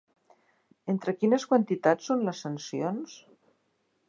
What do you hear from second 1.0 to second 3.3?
quines quantitats són les sancions?